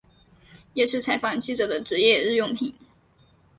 [0.73, 2.73] 也是采访记者的职业日用品。